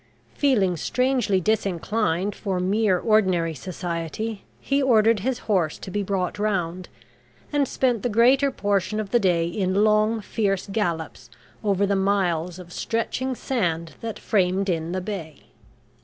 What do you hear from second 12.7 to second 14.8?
stretching sand that framed